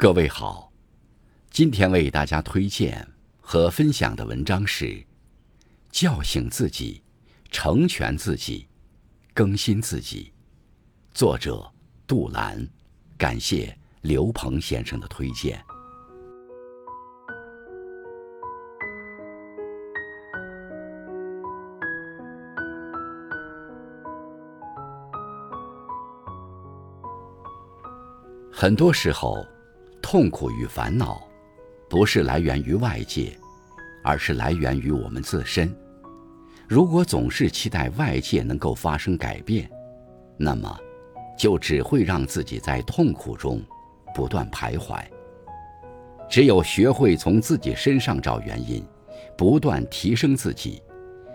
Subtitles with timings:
[0.00, 0.72] 各位好，
[1.50, 3.06] 今天为大家推荐
[3.38, 4.86] 和分享的文章是
[5.90, 7.02] 《叫醒自己，
[7.50, 8.66] 成全自己，
[9.34, 10.32] 更新自己》，
[11.14, 11.70] 作者
[12.06, 12.66] 杜兰。
[13.18, 15.62] 感谢刘鹏先生的推荐。
[28.50, 29.46] 很多时候。
[30.02, 31.22] 痛苦与烦恼，
[31.88, 33.36] 不是来源于外界，
[34.02, 35.74] 而是来源于我们自身。
[36.68, 39.70] 如果总是期待外界能够发生改变，
[40.36, 40.78] 那么，
[41.36, 43.60] 就只会让自己在痛苦中
[44.14, 45.02] 不断徘徊。
[46.28, 48.86] 只有学会从自己身上找原因，
[49.36, 50.80] 不断提升自己，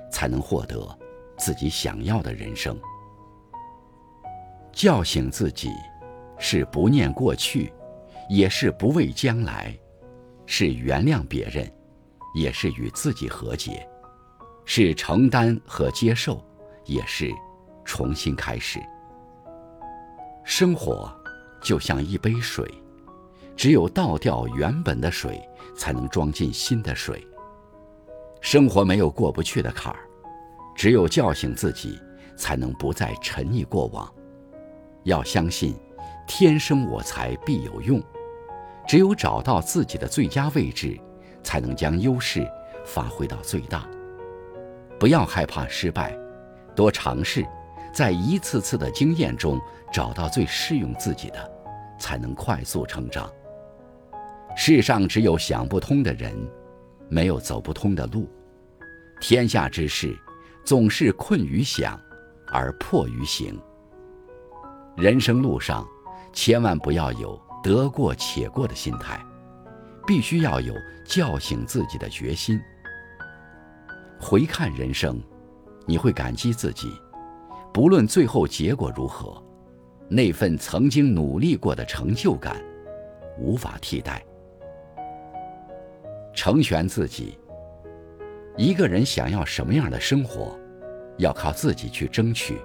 [0.10, 0.88] 才能获得
[1.38, 2.78] 自己想要的人生。
[4.72, 5.70] 叫醒自己，
[6.38, 7.72] 是不念过去。
[8.30, 9.78] 也是不畏将来，
[10.46, 11.72] 是原谅别人，
[12.34, 13.88] 也是与自己和解，
[14.66, 16.44] 是承担和接受，
[16.86, 17.32] 也是
[17.84, 18.80] 重新开始。
[20.44, 21.12] 生活
[21.62, 22.68] 就像一杯水，
[23.56, 25.42] 只有倒掉原本的水，
[25.76, 27.26] 才能装进新的水。
[28.42, 30.00] 生活没有过不去的坎儿，
[30.76, 32.00] 只有叫醒自己，
[32.36, 34.12] 才能不再沉溺过往。
[35.04, 35.76] 要相信，
[36.28, 38.02] 天生我材必有用。
[38.88, 41.00] 只有找到自己的最佳位置，
[41.44, 42.48] 才能将优势
[42.86, 43.88] 发挥到最大。
[45.00, 46.18] 不要害怕失败，
[46.76, 47.46] 多尝试，
[47.94, 49.60] 在一次次的经验中
[49.92, 51.52] 找到最适用自己的，
[52.00, 53.30] 才能快速成长。
[54.56, 56.34] 世上只有想不通的人，
[57.10, 58.30] 没有走不通的路。
[59.20, 60.16] 天下之事，
[60.64, 62.00] 总是困于想，
[62.48, 63.60] 而迫于行。
[64.96, 65.86] 人生路上，
[66.32, 67.42] 千万不要有。
[67.66, 69.20] 得过且过的心态，
[70.06, 70.72] 必须要有
[71.04, 72.62] 叫醒自己的决心。
[74.20, 75.20] 回看人生，
[75.88, 76.94] 你会感激自己，
[77.74, 79.44] 不论最后结果如何，
[80.08, 82.56] 那份曾经努力过的成就感，
[83.40, 84.24] 无法替代。
[86.36, 87.36] 成全自己。
[88.58, 90.56] 一个人想要什么样的生活，
[91.18, 92.62] 要靠自己去争取。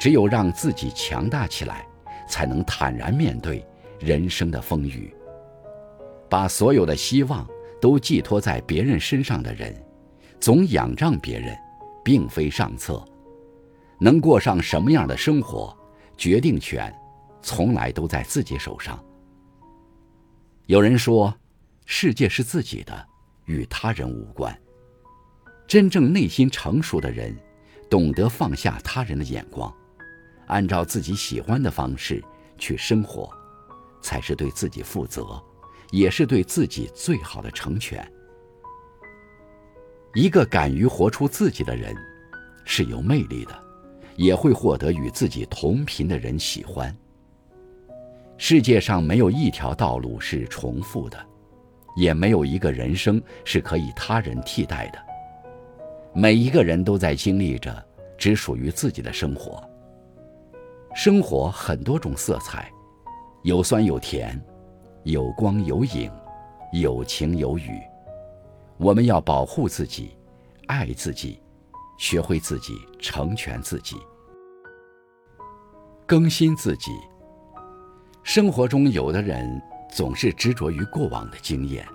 [0.00, 1.86] 只有让自己强大起来，
[2.28, 3.64] 才能坦然面对。
[4.00, 5.14] 人生的风雨，
[6.28, 7.46] 把所有的希望
[7.80, 9.74] 都寄托在别人身上的人，
[10.40, 11.54] 总仰仗别人，
[12.02, 13.04] 并非上策。
[14.00, 15.76] 能过上什么样的生活，
[16.16, 16.92] 决定权
[17.42, 18.98] 从来都在自己手上。
[20.64, 21.34] 有人说，
[21.84, 23.06] 世界是自己的，
[23.44, 24.58] 与他人无关。
[25.66, 27.36] 真正内心成熟的人，
[27.90, 29.70] 懂得放下他人的眼光，
[30.46, 32.24] 按照自己喜欢的方式
[32.56, 33.30] 去生活。
[34.00, 35.42] 才是对自己负责，
[35.90, 38.06] 也是对自己最好的成全。
[40.14, 41.94] 一个敢于活出自己的人，
[42.64, 43.56] 是有魅力的，
[44.16, 46.94] 也会获得与自己同频的人喜欢。
[48.36, 51.26] 世界上没有一条道路是重复的，
[51.94, 54.98] 也没有一个人生是可以他人替代的。
[56.12, 57.86] 每一个人都在经历着
[58.18, 59.62] 只属于自己的生活。
[60.92, 62.68] 生活很多种色彩。
[63.42, 64.38] 有酸有甜，
[65.04, 66.12] 有光有影，
[66.74, 67.80] 有晴有雨。
[68.76, 70.14] 我们要保护自己，
[70.66, 71.40] 爱自己，
[71.98, 73.96] 学会自己成全自己，
[76.04, 76.90] 更新自己。
[78.22, 81.86] 生活中有的人总是执着于过往的经验，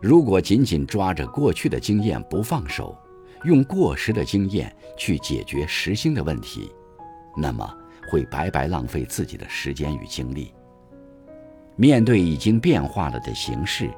[0.00, 2.96] 如果紧紧抓着过去的经验不放手，
[3.42, 6.72] 用过时的经验去解决时兴的问题，
[7.36, 7.78] 那么。
[8.08, 10.52] 会白白浪费自己的时间与精力。
[11.76, 13.90] 面对已经变化了的形势，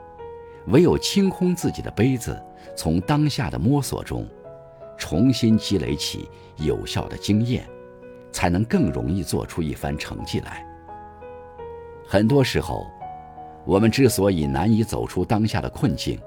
[0.69, 2.41] 唯有清空自己的杯子，
[2.77, 4.27] 从当下的摸索中，
[4.97, 7.69] 重新积累起有效的经验，
[8.31, 10.65] 才能更容易做出一番成绩来。
[12.07, 12.87] 很多时候，
[13.65, 16.21] 我们之所以难以走出当下的困境，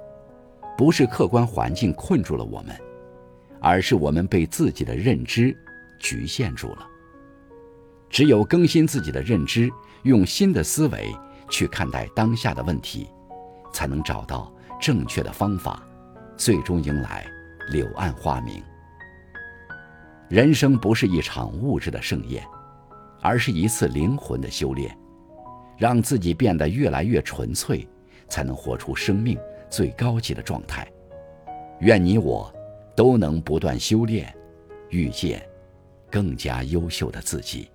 [0.77, 2.75] 不是客观环境困住了我们，
[3.61, 5.55] 而是我们被自己的认知
[5.97, 6.85] 局限住了。
[8.09, 9.69] 只有更新自己的认知，
[10.03, 11.13] 用新的思维
[11.49, 13.07] 去看待当下的问题，
[13.73, 15.81] 才能找到正确的方法，
[16.35, 17.25] 最终迎来
[17.71, 18.63] 柳暗花明。
[20.29, 22.43] 人生不是一场物质的盛宴，
[23.21, 24.97] 而是一次灵魂的修炼，
[25.77, 27.87] 让自己变得越来越纯粹，
[28.27, 29.37] 才能活出生命
[29.69, 30.87] 最高级的状态。
[31.79, 32.53] 愿你我
[32.95, 34.33] 都能不断修炼，
[34.89, 35.41] 遇见
[36.09, 37.69] 更加优秀的自己。